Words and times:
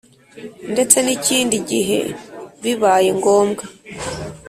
ndetse 0.73 0.97
n’ikindi 1.01 1.55
gihe 1.69 1.99
bibaye 2.63 3.09
ngombwa. 3.19 3.63